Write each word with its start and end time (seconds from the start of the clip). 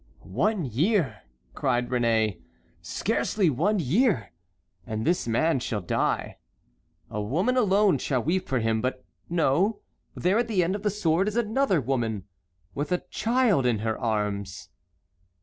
"One 0.23 0.65
year," 0.65 1.21
cried 1.53 1.89
Réné, 1.89 2.39
"scarcely 2.81 3.51
one 3.51 3.77
year, 3.77 4.31
and 4.83 5.05
this 5.05 5.27
man 5.27 5.59
shall 5.59 5.79
die. 5.81 6.39
A 7.11 7.21
woman 7.21 7.55
alone 7.55 7.99
shall 7.99 8.23
weep 8.23 8.47
for 8.47 8.57
him. 8.57 8.81
But 8.81 9.05
no, 9.29 9.81
there 10.15 10.39
at 10.39 10.47
the 10.47 10.63
end 10.63 10.73
of 10.75 10.81
the 10.81 10.89
sword 10.89 11.27
is 11.27 11.37
another 11.37 11.79
woman, 11.79 12.23
with 12.73 12.91
a 12.91 13.03
child 13.11 13.67
in 13.67 13.77
her 13.85 13.95
arms." 13.95 14.69